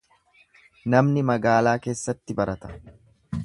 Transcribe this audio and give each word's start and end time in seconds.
Namni 0.93 1.23
magaalaa 1.31 1.77
keessatti 1.85 2.41
barata. 2.41 2.77